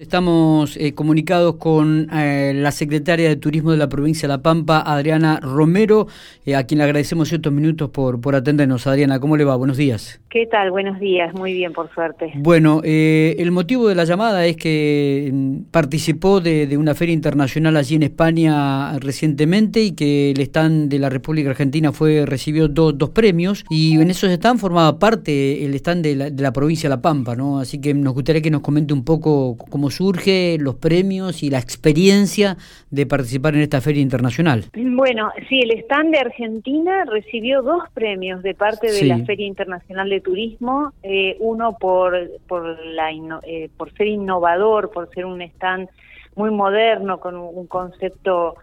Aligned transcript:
Estamos 0.00 0.78
eh, 0.78 0.94
comunicados 0.94 1.56
con 1.56 2.08
eh, 2.10 2.52
la 2.54 2.70
secretaria 2.70 3.28
de 3.28 3.36
Turismo 3.36 3.70
de 3.70 3.76
la 3.76 3.90
provincia 3.90 4.26
de 4.26 4.32
La 4.32 4.40
Pampa, 4.40 4.80
Adriana 4.80 5.38
Romero, 5.42 6.06
eh, 6.46 6.56
a 6.56 6.64
quien 6.64 6.78
le 6.78 6.84
agradecemos 6.84 7.30
estos 7.30 7.52
minutos 7.52 7.90
por, 7.90 8.18
por 8.18 8.34
atendernos. 8.34 8.86
Adriana, 8.86 9.20
¿cómo 9.20 9.36
le 9.36 9.44
va? 9.44 9.56
Buenos 9.56 9.76
días. 9.76 10.18
¿Qué 10.30 10.46
tal? 10.46 10.70
Buenos 10.70 10.98
días, 11.00 11.34
muy 11.34 11.52
bien, 11.52 11.74
por 11.74 11.92
suerte. 11.92 12.32
Bueno, 12.36 12.80
el 12.82 13.50
motivo 13.50 13.88
de 13.88 13.94
la 13.94 14.04
llamada 14.04 14.46
es 14.46 14.56
que 14.56 15.28
mm, 15.30 15.64
participó 15.70 16.40
de, 16.40 16.78
una 16.78 16.94
feria 16.94 17.12
internacional 17.12 17.76
allí 17.76 17.96
en 17.96 18.04
España 18.04 18.98
recientemente 19.00 19.82
y 19.82 19.92
que 19.92 20.30
el 20.30 20.40
stand 20.40 20.88
de 20.88 20.98
la 20.98 21.10
República 21.10 21.50
Argentina 21.50 21.92
fue 21.92 22.24
recibió 22.24 22.68
dos 22.68 23.10
premios 23.10 23.66
y 23.68 24.00
en 24.00 24.08
esos 24.08 24.30
stand 24.30 24.60
formaba 24.60 24.98
parte 24.98 25.62
el 25.62 25.74
stand 25.74 26.02
de 26.04 26.16
la, 26.16 26.30
de 26.30 26.42
la 26.42 26.54
provincia 26.54 26.88
de 26.88 26.96
La 26.96 27.02
Pampa, 27.02 27.36
¿no? 27.36 27.58
Así 27.58 27.82
que 27.82 27.92
nos 27.92 28.14
gustaría 28.14 28.40
que 28.40 28.50
nos 28.50 28.62
comente 28.62 28.94
un 28.94 29.04
poco 29.04 29.58
cómo 29.68 29.89
surge 29.90 30.56
los 30.58 30.76
premios 30.76 31.42
y 31.42 31.50
la 31.50 31.58
experiencia 31.58 32.56
de 32.90 33.06
participar 33.06 33.54
en 33.54 33.62
esta 33.62 33.80
feria 33.80 34.02
internacional. 34.02 34.64
Bueno, 34.74 35.30
sí, 35.48 35.60
el 35.60 35.78
stand 35.82 36.12
de 36.12 36.18
Argentina 36.18 37.04
recibió 37.04 37.62
dos 37.62 37.84
premios 37.94 38.42
de 38.42 38.54
parte 38.54 38.90
de 38.92 39.04
la 39.04 39.18
Feria 39.24 39.46
Internacional 39.46 40.08
de 40.08 40.20
Turismo, 40.20 40.92
eh, 41.02 41.36
uno 41.40 41.76
por 41.78 42.16
por 42.46 42.84
la 42.84 43.10
eh, 43.44 43.70
por 43.76 43.92
ser 43.94 44.06
innovador, 44.08 44.90
por 44.90 45.08
ser 45.14 45.24
un 45.24 45.42
stand 45.42 45.88
muy 46.36 46.50
moderno 46.50 47.18
con 47.18 47.36
un, 47.36 47.66
concepto 47.66 48.54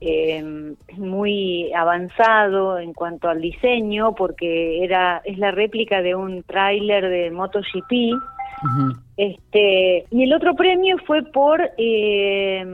eh, 0.00 0.74
muy 0.96 1.72
avanzado 1.72 2.78
en 2.78 2.92
cuanto 2.92 3.28
al 3.28 3.40
diseño 3.40 4.14
porque 4.14 4.84
era 4.84 5.22
es 5.24 5.38
la 5.38 5.50
réplica 5.50 6.02
de 6.02 6.14
un 6.14 6.42
tráiler 6.42 7.08
de 7.08 7.30
MotoGP 7.30 8.14
este, 9.16 10.04
y 10.10 10.22
el 10.22 10.32
otro 10.32 10.54
premio 10.54 10.98
fue 11.06 11.22
por, 11.22 11.60
eh, 11.78 12.64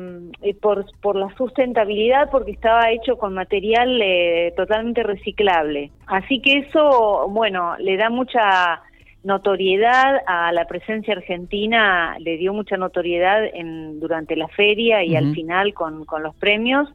eh, 0.43 0.55
por, 0.61 0.87
por 1.01 1.17
la 1.17 1.35
sustentabilidad, 1.37 2.31
porque 2.31 2.53
estaba 2.53 2.91
hecho 2.91 3.17
con 3.17 3.35
material 3.35 4.01
eh, 4.03 4.53
totalmente 4.57 5.03
reciclable. 5.03 5.91
Así 6.07 6.41
que 6.41 6.59
eso, 6.59 7.27
bueno, 7.29 7.77
le 7.79 7.97
da 7.97 8.11
mucha 8.11 8.83
notoriedad 9.25 10.21
a 10.27 10.53
la 10.53 10.67
presencia 10.67 11.15
argentina, 11.15 12.17
le 12.19 12.37
dio 12.39 12.53
mucha 12.53 12.77
notoriedad 12.77 13.45
en, 13.45 14.01
durante 14.01 14.35
la 14.37 14.49
feria 14.49 15.05
y 15.05 15.15
al 15.15 15.33
final 15.33 15.75
con, 15.75 16.05
con 16.05 16.23
los 16.23 16.35
premios. 16.35 16.89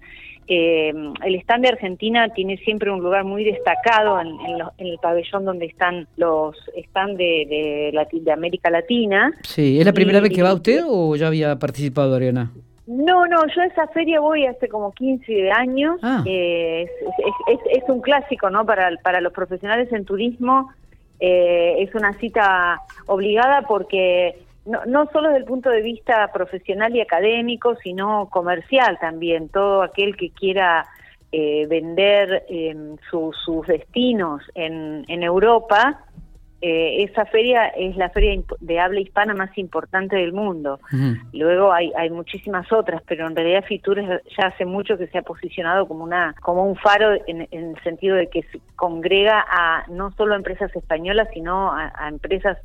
Eh, 0.47 0.93
el 1.25 1.35
stand 1.41 1.63
de 1.63 1.69
Argentina 1.69 2.29
tiene 2.29 2.57
siempre 2.57 2.89
un 2.89 3.01
lugar 3.01 3.25
muy 3.25 3.43
destacado 3.43 4.19
en, 4.21 4.29
el 4.77 4.97
pabellón 4.99 5.43
donde 5.43 5.65
están 5.65 6.07
los 6.15 6.55
stands 6.87 7.17
de, 7.17 7.91
de, 7.91 8.31
América 8.31 8.69
Latina. 8.69 9.31
Sí, 9.43 9.79
¿es 9.79 9.85
la 9.85 9.93
primera 9.93 10.19
vez 10.21 10.33
que 10.33 10.43
va 10.43 10.53
usted 10.53 10.83
o 10.87 11.15
ya 11.15 11.27
había 11.27 11.57
participado, 11.59 12.15
Ariana? 12.15 12.51
No, 12.87 13.25
no, 13.25 13.45
yo 13.53 13.61
a 13.61 13.65
esa 13.65 13.87
feria 13.87 14.21
voy 14.21 14.45
hace 14.45 14.69
como 14.69 14.93
15 14.93 15.51
años. 15.51 15.99
Ah. 16.01 16.23
Eh, 16.25 16.87
es, 17.47 17.83
un 17.89 17.99
clásico, 17.99 18.49
¿no? 18.49 18.65
Para, 18.65 18.89
para 19.03 19.19
los 19.19 19.33
profesionales 19.33 19.91
en 19.91 20.05
turismo 20.05 20.69
eh, 21.19 21.75
es 21.79 21.93
una 21.95 22.13
cita 22.13 22.79
obligada 23.07 23.63
porque 23.63 24.35
no, 24.67 24.85
no 24.85 25.09
solo 25.11 25.29
desde 25.29 25.39
el 25.39 25.45
punto 25.45 25.69
de 25.69 25.81
vista 25.81 26.29
profesional 26.31 26.95
y 26.95 27.01
académico, 27.01 27.75
sino 27.83 28.29
comercial 28.29 28.97
también. 28.99 29.49
Todo 29.49 29.81
aquel 29.81 30.15
que 30.15 30.31
quiera 30.31 30.85
eh, 31.31 31.65
vender 31.67 32.45
em, 32.49 32.97
sus 33.09 33.67
destinos 33.67 34.41
en, 34.55 35.05
en 35.07 35.23
Europa, 35.23 36.03
eh, 36.59 37.03
esa 37.03 37.25
feria 37.25 37.67
es 37.67 37.95
la 37.97 38.09
feria 38.09 38.41
de 38.61 38.79
habla 38.79 38.99
hispana 38.99 39.35
más 39.35 39.55
importante 39.57 40.15
del 40.15 40.33
mundo. 40.33 40.79
Luego 41.31 41.71
hay, 41.71 41.91
hay 41.95 42.09
muchísimas 42.09 42.71
otras, 42.71 43.03
pero 43.07 43.27
en 43.27 43.35
realidad 43.35 43.63
Fitur 43.65 44.01
ya 44.01 44.47
hace 44.47 44.65
mucho 44.65 44.97
que 44.97 45.07
se 45.07 45.19
ha 45.19 45.21
posicionado 45.21 45.87
como 45.87 46.03
una 46.03 46.33
como 46.41 46.63
un 46.63 46.75
faro 46.75 47.13
en, 47.27 47.47
el 47.51 47.79
sentido 47.83 48.15
de 48.15 48.27
que 48.27 48.43
congrega 48.75 49.45
a 49.47 49.85
no 49.89 50.11
solo 50.13 50.33
a 50.33 50.37
empresas 50.37 50.75
españolas, 50.75 51.27
sino 51.31 51.71
a 51.71 52.07
empresas 52.09 52.57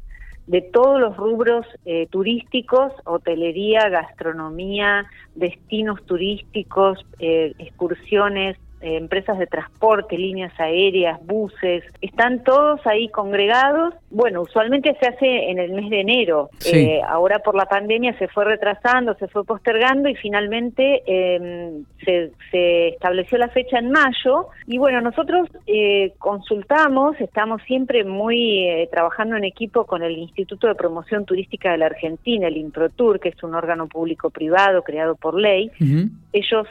de 0.47 0.61
todos 0.61 1.01
los 1.01 1.17
rubros 1.17 1.67
eh, 1.85 2.07
turísticos, 2.11 2.93
hotelería, 3.05 3.89
gastronomía, 3.89 5.07
destinos 5.35 6.05
turísticos, 6.05 7.05
eh, 7.19 7.55
excursiones, 7.59 8.57
eh, 8.83 8.97
empresas 8.97 9.39
de 9.39 9.47
transporte, 9.47 10.19
líneas 10.19 10.53
aéreas, 10.59 11.25
buses, 11.25 11.85
están 12.01 12.43
todos 12.43 12.85
ahí 12.85 13.09
congregados. 13.09 13.95
Bueno, 14.11 14.43
usualmente 14.43 14.97
se 15.01 15.07
hace 15.07 15.51
en 15.51 15.59
el 15.59 15.73
mes 15.73 15.89
de 15.89 16.01
enero. 16.01 16.51
Eh, 16.67 17.01
ahora 17.07 17.39
por 17.39 17.55
la 17.55 17.67
pandemia 17.67 18.19
se 18.19 18.27
fue 18.27 18.45
retrasando, 18.45 19.15
se 19.15 19.29
fue 19.29 19.45
postergando 19.45 20.09
y 20.09 20.17
finalmente 20.17 21.03
em, 21.07 21.85
se, 22.05 22.89
estableció 22.89 23.39
la 23.39 23.49
fecha 23.51 23.79
en 23.79 23.91
mayo. 23.91 24.49
Y 24.67 24.79
bueno, 24.79 25.01
nosotros 25.01 25.49
eh, 25.67 26.13
consultamos, 26.19 27.21
estamos 27.21 27.63
siempre 27.63 28.05
muy 28.05 28.67
trabajando 28.91 29.37
en 29.37 29.45
equipo 29.45 29.85
con 29.85 30.03
el 30.03 30.19
Instituto 30.19 30.67
de 30.67 30.75
Promoción 30.75 31.25
Turística 31.25 31.71
de 31.71 31.79
la 31.79 31.87
Argentina, 31.87 32.49
el 32.49 32.57
INPROTUR, 32.57 33.21
que 33.21 33.29
es 33.29 33.43
un 33.43 33.55
órgano 33.55 33.87
público-privado 33.87 34.83
creado 34.83 35.15
por 35.15 35.39
ley. 35.39 35.71
Ellos 36.33 36.67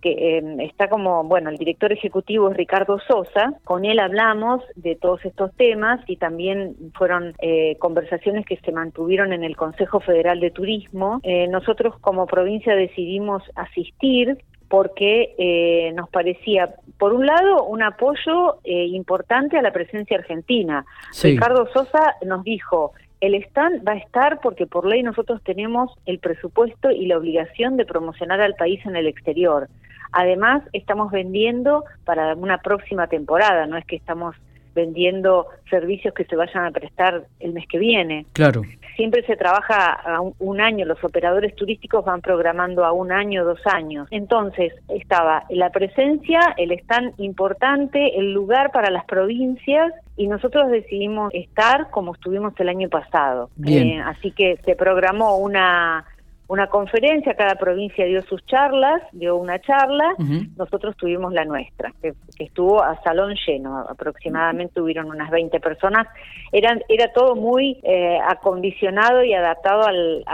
que 0.00 0.38
em, 0.38 0.60
está 0.60 0.88
como, 0.88 1.24
bueno, 1.24 1.50
el 1.50 1.56
director 1.56 1.92
ejecutivo 1.92 2.50
es 2.50 2.56
Ricardo 2.56 2.98
Sosa, 3.00 3.54
con 3.64 3.84
él 3.84 3.98
hablamos 3.98 4.62
de 4.76 4.96
todos 4.96 5.24
estos 5.24 5.54
temas 5.56 6.00
y 6.06 6.16
también 6.16 6.76
fueron 6.94 7.34
eh, 7.40 7.76
conversaciones 7.78 8.46
que 8.46 8.56
se 8.56 8.72
mantuvieron 8.72 9.32
en 9.32 9.44
el 9.44 9.56
Consejo 9.56 10.00
Federal 10.00 10.40
de 10.40 10.50
Turismo. 10.50 11.20
Eh, 11.22 11.48
nosotros 11.48 11.94
como 12.00 12.26
provincia 12.26 12.74
decidimos 12.74 13.42
asistir 13.54 14.38
porque 14.68 15.34
eh, 15.36 15.92
nos 15.94 16.08
parecía, 16.10 16.74
por 16.98 17.12
un 17.12 17.26
lado, 17.26 17.64
un 17.64 17.82
apoyo 17.82 18.60
importante 18.64 19.58
a 19.58 19.62
la 19.62 19.72
presencia 19.72 20.16
argentina. 20.16 20.84
Ricardo 21.22 21.66
Sosa 21.72 22.14
nos 22.24 22.44
dijo, 22.44 22.92
el 23.20 23.34
stand 23.34 23.86
va 23.86 23.92
a 23.92 23.96
estar 23.96 24.40
porque 24.40 24.66
por 24.66 24.86
ley 24.86 25.02
nosotros 25.02 25.42
tenemos 25.44 25.92
el 26.06 26.18
presupuesto 26.18 26.90
y 26.90 27.06
la 27.06 27.18
obligación 27.18 27.76
de 27.76 27.84
promocionar 27.84 28.40
al 28.40 28.54
país 28.54 28.84
en 28.86 28.96
el 28.96 29.06
exterior. 29.06 29.68
Además, 30.12 30.62
estamos 30.72 31.10
vendiendo 31.10 31.84
para 32.04 32.34
una 32.34 32.58
próxima 32.58 33.06
temporada, 33.06 33.66
no 33.66 33.76
es 33.76 33.84
que 33.84 33.96
estamos 33.96 34.34
vendiendo 34.74 35.46
servicios 35.68 36.14
que 36.14 36.24
se 36.24 36.36
vayan 36.36 36.64
a 36.64 36.70
prestar 36.70 37.24
el 37.40 37.52
mes 37.52 37.66
que 37.68 37.78
viene. 37.78 38.26
Claro. 38.32 38.62
Siempre 38.96 39.24
se 39.24 39.36
trabaja 39.36 39.92
a 39.92 40.20
un, 40.20 40.60
año, 40.60 40.84
los 40.84 41.02
operadores 41.02 41.54
turísticos 41.54 42.04
van 42.04 42.20
programando 42.20 42.84
a 42.84 42.92
un 42.92 43.12
año, 43.12 43.44
dos 43.44 43.60
años. 43.66 44.08
Entonces, 44.10 44.74
estaba 44.88 45.44
la 45.48 45.70
presencia, 45.70 46.40
el 46.56 46.72
stand 46.72 47.14
importante, 47.18 48.18
el 48.18 48.32
lugar 48.32 48.72
para 48.72 48.90
las 48.90 49.04
provincias 49.06 49.92
y 50.16 50.26
nosotros 50.26 50.70
decidimos 50.70 51.32
estar 51.32 51.88
como 51.90 52.14
estuvimos 52.14 52.52
el 52.58 52.68
año 52.68 52.88
pasado. 52.90 53.48
Eh, 53.66 53.98
así 54.04 54.32
que 54.32 54.58
se 54.66 54.76
programó 54.76 55.38
una 55.38 56.04
una 56.50 56.66
conferencia, 56.66 57.34
cada 57.34 57.54
provincia 57.54 58.04
dio 58.04 58.22
sus 58.22 58.44
charlas, 58.44 59.02
dio 59.12 59.36
una 59.36 59.60
charla, 59.60 60.16
nosotros 60.56 60.96
tuvimos 60.96 61.32
la 61.32 61.44
nuestra, 61.44 61.92
que, 62.02 62.12
estuvo 62.40 62.82
a 62.82 63.00
salón 63.04 63.36
lleno, 63.46 63.78
aproximadamente 63.88 64.80
hubieron 64.80 65.06
unas 65.06 65.30
20 65.30 65.60
personas, 65.60 66.08
Eran, 66.50 66.82
era 66.88 67.12
todo 67.12 67.36
muy 67.36 67.78
eh, 67.84 68.18
acondicionado 68.28 69.22
y 69.22 69.32
adaptado 69.32 69.84
al, 69.86 70.24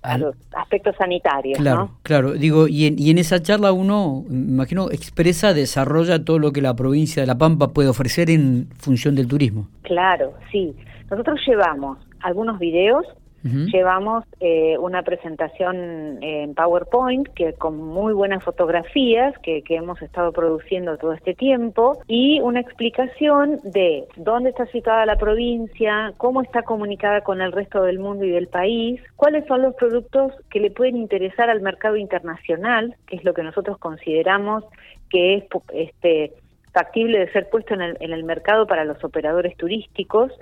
a 0.00 0.16
los 0.16 0.34
aspectos 0.56 0.96
sanitarios. 0.96 1.58
Claro, 1.58 1.90
claro, 2.02 2.32
digo, 2.32 2.66
y 2.66 2.86
en, 2.86 2.98
y 2.98 3.10
en 3.10 3.18
esa 3.18 3.42
charla 3.42 3.72
uno, 3.72 4.24
imagino, 4.30 4.90
expresa, 4.90 5.52
desarrolla 5.52 6.24
todo 6.24 6.38
lo 6.38 6.52
que 6.52 6.62
la 6.62 6.74
provincia 6.74 7.22
de 7.22 7.26
La 7.26 7.36
Pampa 7.36 7.68
puede 7.74 7.90
ofrecer 7.90 8.30
en 8.30 8.68
función 8.78 9.14
del 9.14 9.28
turismo. 9.28 9.68
Claro, 9.82 10.32
sí. 10.50 10.74
Nosotros 11.10 11.38
llevamos 11.46 11.98
algunos 12.20 12.58
videos 12.58 13.04
Llevamos 13.44 14.24
eh, 14.40 14.78
una 14.78 15.02
presentación 15.02 16.22
en 16.22 16.54
PowerPoint 16.54 17.28
que 17.34 17.52
con 17.52 17.76
muy 17.76 18.14
buenas 18.14 18.42
fotografías 18.42 19.38
que, 19.40 19.62
hemos 19.68 20.00
estado 20.00 20.32
produciendo 20.32 20.96
todo 20.96 21.12
este 21.12 21.34
tiempo 21.34 21.98
y 22.06 22.40
una 22.40 22.60
explicación 22.60 23.60
de 23.62 24.06
dónde 24.16 24.50
está 24.50 24.64
situada 24.66 25.04
la 25.04 25.16
provincia, 25.16 26.14
cómo 26.16 26.40
está 26.40 26.62
comunicada 26.62 27.20
con 27.20 27.42
el 27.42 27.52
resto 27.52 27.82
del 27.82 27.98
mundo 27.98 28.24
y 28.24 28.30
del 28.30 28.48
país, 28.48 29.02
cuáles 29.16 29.44
son 29.46 29.60
los 29.60 29.74
productos 29.74 30.32
que 30.48 30.60
le 30.60 30.70
pueden 30.70 30.96
interesar 30.96 31.50
al 31.50 31.60
mercado 31.60 31.96
internacional, 31.96 32.96
que 33.06 33.16
es 33.16 33.24
lo 33.24 33.34
que 33.34 33.42
nosotros 33.42 33.76
consideramos 33.76 34.64
que 35.10 35.34
es 35.34 35.44
este 35.74 36.32
factible 36.72 37.18
de 37.18 37.32
ser 37.32 37.50
puesto 37.50 37.74
en 37.74 37.82
el, 37.82 37.96
en 38.00 38.12
el 38.12 38.24
mercado 38.24 38.66
para 38.66 38.84
los 38.84 39.04
operadores 39.04 39.54
turísticos 39.56 40.32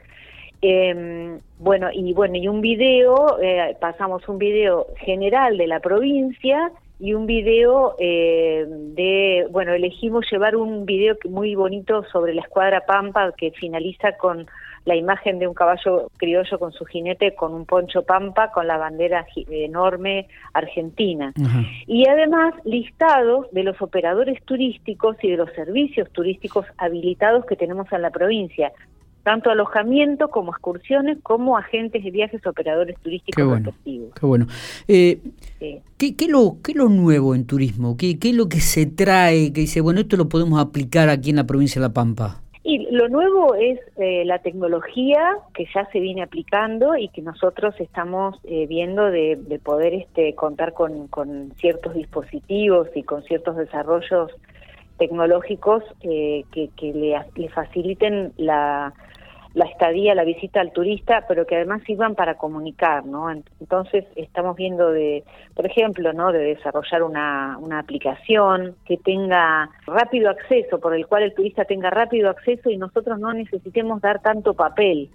eh, 0.63 1.41
bueno, 1.59 1.89
y 1.93 2.13
bueno, 2.13 2.37
y 2.37 2.47
un 2.47 2.61
video, 2.61 3.41
eh, 3.43 3.77
pasamos 3.81 4.29
un 4.29 4.39
video 4.39 4.87
general 4.97 5.59
de 5.59 5.67
la 5.67 5.81
provincia 5.81 6.71
y 7.01 7.15
un 7.15 7.27
video 7.27 7.97
eh, 7.99 8.65
de, 8.69 9.49
bueno, 9.51 9.73
elegimos 9.73 10.25
llevar 10.31 10.55
un 10.55 10.87
video 10.87 11.17
muy 11.29 11.57
bonito 11.57 12.05
sobre 12.13 12.33
la 12.33 12.43
escuadra 12.43 12.87
Pampa 12.87 13.33
que 13.37 13.51
finaliza 13.51 14.17
con 14.17 14.47
la 14.85 14.95
imagen 14.95 15.41
de 15.41 15.49
un 15.49 15.55
caballo 15.55 16.11
criollo 16.17 16.59
con 16.59 16.73
su 16.73 16.85
jinete 16.85 17.35
con 17.35 17.55
un 17.55 17.67
poncho 17.67 18.03
pampa 18.03 18.51
con 18.51 18.67
la 18.67 18.79
bandera 18.79 19.25
enorme 19.49 20.27
argentina. 20.53 21.33
Y 21.87 22.09
además 22.09 22.55
listados 22.65 23.47
de 23.53 23.63
los 23.63 23.81
operadores 23.81 24.43
turísticos 24.45 25.17
y 25.23 25.31
de 25.31 25.37
los 25.37 25.53
servicios 25.53 26.11
turísticos 26.11 26.67
habilitados 26.79 27.47
que 27.47 27.55
tenemos 27.55 27.93
en 27.93 28.03
la 28.03 28.11
provincia 28.11 28.73
tanto 29.23 29.51
alojamiento 29.51 30.29
como 30.29 30.53
excursiones, 30.53 31.19
como 31.23 31.57
agentes 31.57 32.03
de 32.03 32.11
viajes, 32.11 32.47
operadores 32.47 32.97
turísticos 33.01 33.37
qué 33.37 33.43
bueno, 33.43 33.73
Qué 33.85 34.27
bueno. 34.27 34.47
Eh, 34.89 35.21
¿qué, 35.99 36.17
qué, 36.17 36.29
lo, 36.29 36.57
¿Qué 36.63 36.75
lo 36.75 36.89
nuevo 36.89 37.35
en 37.35 37.47
turismo? 37.47 37.97
¿Qué, 37.97 38.19
¿Qué 38.19 38.31
es 38.31 38.35
lo 38.35 38.49
que 38.49 38.61
se 38.61 38.87
trae? 38.87 39.53
Que 39.53 39.63
dice, 39.63 39.81
bueno, 39.81 40.01
esto 40.01 40.17
lo 40.17 40.29
podemos 40.29 40.61
aplicar 40.61 41.09
aquí 41.09 41.31
en 41.31 41.37
la 41.37 41.45
provincia 41.45 41.81
de 41.81 41.89
La 41.89 41.95
Pampa. 41.95 42.43
Y 42.65 42.87
lo 42.93 43.09
nuevo 43.09 43.57
es 43.57 43.81
eh, 43.97 44.25
la 44.25 44.39
tecnología 44.39 45.37
que 45.53 45.67
ya 45.75 45.89
se 45.91 45.99
viene 45.99 46.23
aplicando 46.23 46.97
y 46.97 47.09
que 47.09 47.21
nosotros 47.21 47.75
estamos 47.81 48.39
eh, 48.45 48.67
viendo 48.69 49.11
de, 49.11 49.61
poder 49.65 49.95
este, 49.95 50.37
contar 50.37 50.73
con, 50.73 51.09
con, 51.09 51.53
ciertos 51.57 51.95
dispositivos 51.95 52.89
y 52.95 53.03
con 53.03 53.25
ciertos 53.25 53.57
desarrollos 53.57 54.31
tecnológicos 54.99 55.83
que, 56.01 56.45
que 56.53 56.93
le, 56.93 57.19
le 57.35 57.49
faciliten 57.49 58.33
la, 58.37 58.93
la 59.55 59.67
estadía, 59.67 60.15
la 60.15 60.25
visita 60.25 60.61
al 60.61 60.73
turista, 60.73 61.25
pero 61.29 61.47
que 61.47 61.57
además 61.57 61.83
sirvan 61.85 62.15
para 62.15 62.37
comunicar, 62.37 63.05
¿no? 63.05 63.31
Entonces 63.31 64.05
estamos 64.17 64.57
viendo 64.57 64.91
de, 64.91 65.25
por 65.55 65.67
ejemplo, 65.67 66.13
¿no? 66.13 66.33
De 66.33 66.39
desarrollar 66.39 67.03
una, 67.03 67.59
una 67.61 67.79
aplicación 67.79 68.77
que 68.87 68.97
tenga 68.97 69.69
rápido 69.87 70.31
acceso, 70.31 70.81
por 70.81 70.95
el 70.95 71.07
cual 71.07 71.25
el 71.25 71.35
turista 71.35 71.65
tenga 71.65 71.91
rápido 71.91 72.31
acceso 72.31 72.71
y 72.71 72.77
nosotros 72.79 73.19
no 73.19 73.33
necesitemos 73.33 74.01
dar 74.01 74.23
tanto 74.23 74.55
papel. 74.55 75.11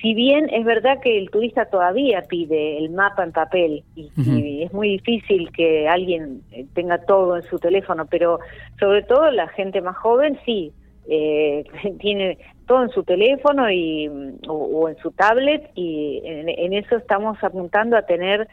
Si 0.00 0.14
bien 0.14 0.48
es 0.52 0.64
verdad 0.64 1.00
que 1.00 1.18
el 1.18 1.30
turista 1.30 1.66
todavía 1.66 2.22
pide 2.22 2.78
el 2.78 2.90
mapa 2.90 3.24
en 3.24 3.32
papel 3.32 3.84
y, 3.94 4.10
y, 4.16 4.62
es 4.62 4.72
muy 4.72 4.90
difícil 4.90 5.50
que 5.52 5.88
alguien 5.88 6.42
eh, 6.52 6.66
tenga 6.74 6.98
todo 6.98 7.36
en 7.36 7.42
su 7.44 7.58
teléfono, 7.58 8.06
pero 8.06 8.38
sobre 8.78 9.02
todo 9.02 9.30
la 9.30 9.48
gente 9.48 9.80
más 9.80 9.96
joven 9.96 10.38
sí, 10.44 10.72
eh, 11.08 11.64
tiene 12.00 12.38
todo 12.66 12.84
en 12.84 12.90
su 12.90 13.02
teléfono 13.02 13.70
y, 13.70 14.08
o, 14.48 14.88
en 14.88 14.96
su 14.98 15.10
tablet 15.10 15.70
y 15.74 16.22
en, 16.24 16.72
eso 16.72 16.96
estamos 16.96 17.36
apuntando 17.42 17.96
a 17.96 18.02
tener 18.02 18.48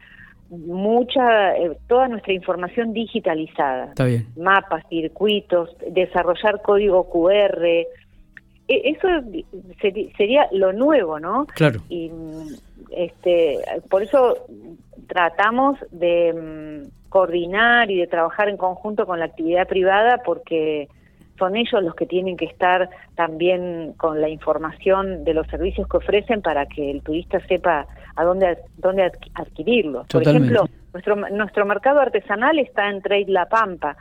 mucha, 0.50 1.56
eh, 1.56 1.78
toda 1.88 2.10
nuestra 2.10 2.34
información 2.34 2.92
digitalizada. 2.92 3.94
Mapas, 4.36 4.84
circuitos, 4.90 5.70
desarrollar 5.92 6.62
código 6.62 7.10
QR. 7.10 7.88
E, 8.72 8.92
eso 8.92 9.08
sería 10.16 10.48
lo 10.54 10.72
nuevo, 10.72 11.20
¿no? 11.20 11.46
Claro. 11.48 11.82
Y 11.90 12.10
este, 12.92 13.60
por 13.90 14.02
eso 14.02 14.38
tratamos 15.08 15.78
de 15.92 16.34
mm, 16.34 17.10
coordinar 17.10 17.92
y 17.92 17.98
de 17.98 18.08
trabajar 18.08 18.48
en 18.48 18.56
conjunto 18.56 19.06
con 19.06 19.20
la 19.20 19.26
actividad 19.26 19.68
privada 19.68 20.22
porque 20.24 20.88
son 21.38 21.58
ellos 21.58 21.84
los 21.84 21.96
que 21.96 22.06
tienen 22.06 22.38
que 22.38 22.46
estar 22.46 22.90
también 23.16 23.94
con 23.98 24.22
la 24.22 24.30
información 24.30 25.26
de 25.26 25.34
los 25.34 25.48
servicios 25.48 25.88
que 25.90 25.98
ofrecen 25.98 26.42
para 26.42 26.66
que 26.68 26.92
el 26.92 27.02
turista 27.02 27.46
sepa 27.48 27.88
a 28.16 28.24
dónde 28.24 28.60
dónde 28.78 29.12
adquirirlos. 29.34 30.08
Por 30.08 30.22
ejemplo, 30.22 30.66
nuestro 30.94 31.16
nuestro 31.16 31.66
mercado 31.66 32.00
artesanal 32.00 32.60
está 32.60 32.90
en 32.90 33.02
Trade 33.02 33.26
La 33.28 33.48
Pampa. 33.48 33.98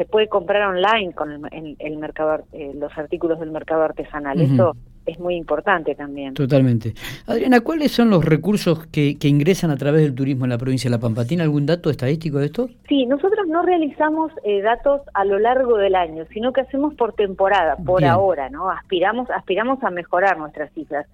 Se 0.00 0.06
puede 0.06 0.28
comprar 0.28 0.66
online 0.66 1.12
con 1.12 1.44
el, 1.52 1.76
el, 1.78 1.96
mercado 1.98 2.42
eh, 2.52 2.72
los 2.74 2.96
artículos 2.96 3.38
del 3.38 3.50
mercado 3.50 3.82
artesanal. 3.82 4.40
Eso 4.40 4.74
es 5.10 5.18
muy 5.18 5.36
importante 5.36 5.94
también. 5.94 6.34
Totalmente. 6.34 6.94
Adriana, 7.26 7.60
¿cuáles 7.60 7.92
son 7.92 8.10
los 8.10 8.24
recursos 8.24 8.86
que, 8.86 9.18
que, 9.18 9.28
ingresan 9.28 9.70
a 9.70 9.76
través 9.76 10.02
del 10.02 10.14
turismo 10.14 10.44
en 10.44 10.50
la 10.50 10.58
provincia 10.58 10.88
de 10.88 10.96
La 10.96 11.00
Pampa? 11.00 11.24
¿Tiene 11.24 11.42
algún 11.42 11.66
dato 11.66 11.90
estadístico 11.90 12.38
de 12.38 12.46
esto? 12.46 12.68
Sí, 12.88 13.06
nosotros 13.06 13.46
no 13.46 13.62
realizamos 13.62 14.32
eh, 14.44 14.60
datos 14.62 15.02
a 15.14 15.24
lo 15.24 15.38
largo 15.38 15.76
del 15.76 15.94
año, 15.94 16.24
sino 16.32 16.52
que 16.52 16.62
hacemos 16.62 16.94
por 16.94 17.14
temporada, 17.14 17.76
por 17.76 18.04
ahora, 18.04 18.48
¿no? 18.48 18.70
Aspiramos, 18.70 19.30
aspiramos 19.30 19.82
a 19.82 19.90
mejorar 19.90 20.38
nuestras 20.38 20.72
cifras. 20.72 21.06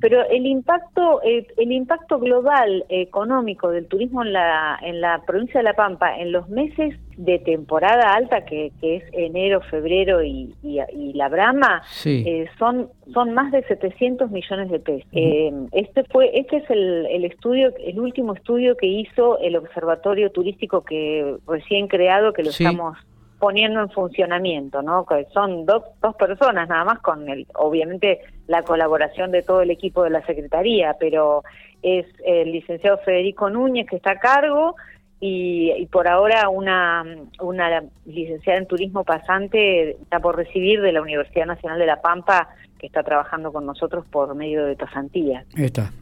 Pero 0.00 0.22
el 0.28 0.46
impacto, 0.46 1.22
eh, 1.22 1.46
el 1.56 1.72
impacto 1.72 2.18
global 2.18 2.84
económico 2.88 3.70
del 3.70 3.86
turismo 3.86 4.22
en 4.22 4.32
la, 4.32 4.78
en 4.82 5.00
la 5.00 5.22
provincia 5.26 5.60
de 5.60 5.64
La 5.64 5.74
Pampa 5.74 6.16
en 6.18 6.32
los 6.32 6.48
meses 6.48 6.94
de 7.16 7.38
temporada 7.38 8.14
alta, 8.14 8.44
que, 8.44 8.72
que 8.80 8.96
es 8.96 9.04
enero, 9.12 9.60
febrero 9.62 10.22
y, 10.22 10.54
y, 10.62 11.12
la 11.14 11.28
Brama, 11.28 11.82
eh, 12.04 12.46
son, 12.58 12.88
son 13.12 13.34
más 13.34 13.41
de 13.50 13.62
700 13.64 14.30
millones 14.30 14.70
de 14.70 14.78
pesos. 14.78 15.08
Eh, 15.12 15.52
este 15.72 16.04
fue 16.04 16.30
este 16.38 16.58
es 16.58 16.70
el, 16.70 17.06
el 17.06 17.24
estudio, 17.24 17.72
el 17.78 17.98
último 17.98 18.34
estudio 18.34 18.76
que 18.76 18.86
hizo 18.86 19.38
el 19.38 19.56
Observatorio 19.56 20.30
Turístico 20.30 20.84
que 20.84 21.36
recién 21.46 21.88
creado, 21.88 22.32
que 22.32 22.42
lo 22.42 22.50
estamos 22.50 22.96
poniendo 23.38 23.80
en 23.80 23.90
funcionamiento, 23.90 24.82
¿no? 24.82 25.04
Que 25.04 25.26
son 25.34 25.66
dos, 25.66 25.82
dos 26.00 26.14
personas 26.14 26.68
nada 26.68 26.84
más 26.84 27.00
con 27.00 27.28
el, 27.28 27.46
obviamente 27.54 28.20
la 28.46 28.62
colaboración 28.62 29.32
de 29.32 29.42
todo 29.42 29.62
el 29.62 29.70
equipo 29.70 30.04
de 30.04 30.10
la 30.10 30.24
Secretaría, 30.24 30.94
pero 31.00 31.42
es 31.82 32.06
el 32.24 32.52
licenciado 32.52 32.98
Federico 32.98 33.50
Núñez 33.50 33.88
que 33.88 33.96
está 33.96 34.12
a 34.12 34.18
cargo, 34.20 34.76
y, 35.24 35.86
por 35.86 36.08
ahora 36.08 36.48
una, 36.48 37.04
una 37.40 37.84
licenciada 38.06 38.58
en 38.58 38.66
turismo 38.66 39.04
pasante 39.04 39.92
está 39.92 40.18
por 40.18 40.36
recibir 40.36 40.80
de 40.80 40.90
la 40.90 41.00
Universidad 41.00 41.46
Nacional 41.46 41.78
de 41.78 41.86
La 41.86 42.02
Pampa 42.02 42.48
que 42.82 42.88
está 42.88 43.04
trabajando 43.04 43.52
con 43.52 43.64
nosotros 43.64 44.04
por 44.10 44.34
medio 44.34 44.66
de 44.66 44.74
pasantías. 44.74 45.46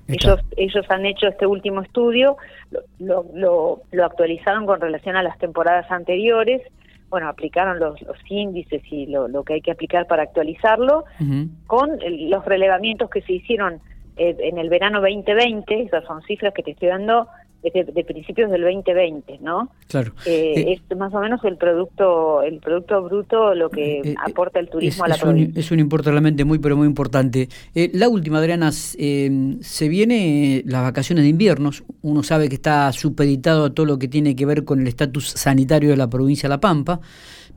Ellos, 0.09 0.41
ellos 0.57 0.87
han 0.89 1.05
hecho 1.05 1.29
este 1.29 1.47
último 1.47 1.83
estudio, 1.83 2.39
lo, 2.99 3.27
lo, 3.35 3.83
lo, 3.93 4.05
actualizaron 4.07 4.65
con 4.65 4.81
relación 4.81 5.15
a 5.15 5.23
las 5.23 5.37
temporadas 5.39 5.91
anteriores, 5.91 6.63
bueno, 7.11 7.29
aplicaron 7.29 7.79
los, 7.79 8.01
los 8.01 8.17
índices 8.31 8.83
y 8.91 9.05
lo, 9.07 9.29
lo, 9.29 9.45
que 9.45 9.55
hay 9.55 9.61
que 9.61 9.73
aplicar 9.73 10.07
para 10.07 10.23
actualizarlo, 10.23 11.05
con 11.67 11.99
los 12.31 12.45
relevamientos 12.47 13.11
que 13.11 13.21
se 13.21 13.35
hicieron 13.35 13.81
eh, 14.17 14.35
en 14.39 14.57
el 14.57 14.71
verano 14.71 15.03
2020, 15.03 15.83
esas 15.83 16.05
son 16.05 16.23
cifras 16.23 16.55
que 16.55 16.63
te 16.63 16.71
estoy 16.71 16.89
dando 16.89 17.29
de, 17.63 18.05
principios 18.05 18.51
del 18.51 18.63
2020, 18.63 19.39
¿no? 19.43 19.71
Claro. 19.89 20.13
Eh, 20.27 20.55
eh, 20.57 20.81
es 20.91 20.97
más 20.97 21.13
o 21.13 21.21
menos 21.21 21.43
el 21.45 21.57
producto 21.57 22.43
el 22.43 22.59
producto 22.59 23.03
bruto 23.03 23.55
lo 23.55 23.69
que 23.71 24.01
eh, 24.01 24.15
aporta 24.25 24.61
el 24.61 24.69
turismo 24.69 25.05
a 25.05 25.09
la 25.09 25.17
provincia. 25.17 25.61
es 25.61 25.71
un 25.71 25.79
importe 25.79 26.11
realmente 26.11 26.45
muy, 26.45 26.59
pero 26.59 26.77
muy 26.77 26.87
importante. 26.87 27.49
la 27.75 28.09
última, 28.09 28.39
Adriana, 28.39 28.73
se 28.73 29.89
viene 29.89 30.63
las 30.67 30.83
vacaciones 30.83 31.25
de 31.25 31.31
invierno. 31.31 31.71
Uno 32.03 32.23
sabe 32.23 32.49
que 32.49 32.55
está 32.55 32.91
supeditado 32.93 33.67
a 33.67 33.75
todo 33.75 33.87
lo 33.87 33.99
que 33.99 34.09
tiene 34.09 34.35
que 34.35 34.47
ver 34.47 34.65
con 34.65 34.81
el 34.81 34.89
estatus 34.89 35.29
sanitario 35.29 35.91
de 35.91 35.97
la 35.97 36.09
provincia 36.09 36.49
de 36.49 36.55
La 36.55 36.61
Pampa 36.61 37.01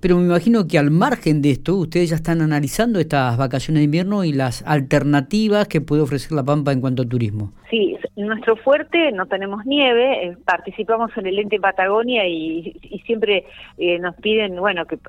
pero 0.04 0.18
me 0.18 0.26
imagino 0.26 0.68
que 0.68 0.78
al 0.78 0.92
margen 0.92 1.42
de 1.42 1.52
esto, 1.52 1.76
ustedes 1.76 2.10
ya 2.10 2.18
están 2.18 2.42
analizando 2.42 3.00
estas 3.00 3.38
vacaciones 3.38 3.80
de 3.80 3.86
invierno 3.86 4.26
y 4.26 4.34
las 4.34 4.62
alternativas 4.68 5.70
que 5.70 5.80
puede 5.80 6.02
ofrecer 6.02 6.34
La 6.34 6.44
Pampa 6.44 6.74
en 6.74 6.82
cuanto 6.82 7.04
a 7.04 7.06
turismo. 7.06 7.54
Sí, 7.70 7.96
nuestro 8.18 8.58
fuerte, 8.58 9.14
no 9.14 9.28
tenemos 9.28 9.66
nieve, 9.66 10.26
eh, 10.26 10.38
participamos 10.44 11.16
en 11.16 11.28
el 11.28 11.40
ente 11.40 11.58
Patagonia 11.58 12.28
y, 12.28 12.78
siempre 13.06 13.46
eh, 13.78 13.98
nos 14.00 14.16
piden, 14.16 14.58
bueno, 14.58 14.86
que, 14.86 15.00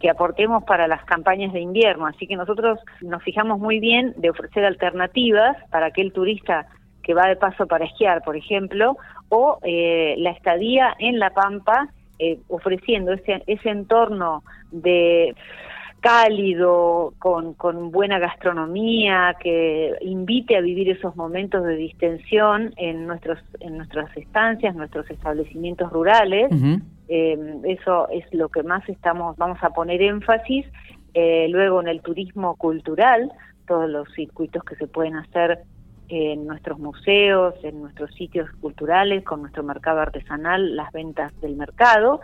que, 0.00 0.10
aportemos 0.10 0.64
para 0.64 0.88
las 0.88 1.04
campañas 1.04 1.52
de 1.52 1.60
invierno, 1.60 2.06
así 2.06 2.26
que 2.26 2.34
nosotros 2.34 2.80
nos 3.00 3.22
fijamos 3.22 3.60
muy 3.60 3.78
bien 3.78 4.12
de 4.16 4.30
ofrecer 4.30 4.64
alternativas 4.64 5.56
para 5.70 5.86
aquel 5.86 6.12
turista 6.12 6.66
que 7.04 7.14
va 7.14 7.28
de 7.28 7.36
paso 7.36 7.68
para 7.68 7.84
esquiar, 7.84 8.24
por 8.24 8.36
ejemplo, 8.36 8.96
o 9.28 9.60
eh, 9.62 10.16
la 10.18 10.30
estadía 10.30 10.96
en 10.98 11.20
La 11.20 11.30
Pampa 11.30 11.90
eh, 12.24 12.38
ofreciendo 12.46 13.12
ese, 13.12 13.42
ese 13.48 13.68
entorno 13.68 14.44
de 14.70 15.34
cálido, 15.98 17.14
con, 17.18 17.54
con 17.54 17.90
buena 17.90 18.20
gastronomía, 18.20 19.36
que 19.40 19.92
invite 20.02 20.56
a 20.56 20.60
vivir 20.60 20.88
esos 20.90 21.16
momentos 21.16 21.64
de 21.64 21.74
distensión 21.74 22.74
en 22.76 23.08
nuestros 23.08 23.40
en 23.58 23.76
nuestras 23.76 24.16
estancias, 24.16 24.76
nuestros 24.76 25.10
establecimientos 25.10 25.90
rurales. 25.92 26.48
Eh, 27.08 27.36
eso 27.64 28.08
es 28.10 28.24
lo 28.32 28.48
que 28.50 28.62
más 28.62 28.88
estamos 28.88 29.36
vamos 29.36 29.58
a 29.62 29.70
poner 29.70 30.00
énfasis. 30.00 30.64
Eh, 31.14 31.48
luego 31.50 31.80
en 31.80 31.88
el 31.88 32.02
turismo 32.02 32.54
cultural, 32.54 33.32
todos 33.66 33.90
los 33.90 34.08
circuitos 34.14 34.62
que 34.62 34.76
se 34.76 34.86
pueden 34.86 35.16
hacer 35.16 35.58
en 36.14 36.46
nuestros 36.46 36.78
museos, 36.78 37.54
en 37.62 37.80
nuestros 37.80 38.14
sitios 38.14 38.50
culturales, 38.60 39.24
con 39.24 39.40
nuestro 39.40 39.62
mercado 39.62 40.00
artesanal, 40.00 40.76
las 40.76 40.92
ventas 40.92 41.32
del 41.40 41.56
mercado 41.56 42.20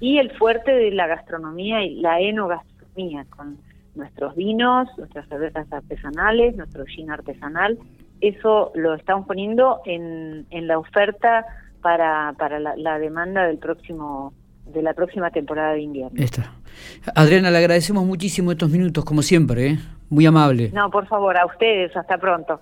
y 0.00 0.16
el 0.16 0.30
fuerte 0.38 0.72
de 0.72 0.90
la 0.92 1.06
gastronomía 1.06 1.84
y 1.84 1.96
la 1.96 2.18
enogastronomía, 2.18 3.26
con 3.28 3.58
nuestros 3.94 4.34
vinos, 4.36 4.88
nuestras 4.96 5.28
cervezas 5.28 5.70
artesanales, 5.70 6.56
nuestro 6.56 6.86
gin 6.86 7.10
artesanal. 7.10 7.78
Eso 8.22 8.72
lo 8.74 8.94
estamos 8.94 9.26
poniendo 9.26 9.82
en, 9.84 10.46
en 10.48 10.66
la 10.66 10.78
oferta 10.78 11.44
para, 11.82 12.34
para 12.38 12.58
la, 12.58 12.98
demanda 12.98 13.46
del 13.46 13.58
próximo 13.58 14.32
de 14.64 14.82
la 14.82 14.94
próxima 14.94 15.30
temporada 15.30 15.74
de 15.74 15.82
invierno. 15.82 16.20
Está. 16.20 16.54
Adriana, 17.14 17.50
le 17.50 17.58
agradecemos 17.58 18.04
muchísimo 18.04 18.50
estos 18.50 18.70
minutos, 18.70 19.04
como 19.04 19.22
siempre, 19.22 19.66
¿eh? 19.68 19.78
muy 20.10 20.26
amable. 20.26 20.70
No, 20.72 20.90
por 20.90 21.06
favor, 21.06 21.36
a 21.36 21.46
ustedes, 21.46 21.96
hasta 21.96 22.18
pronto. 22.18 22.54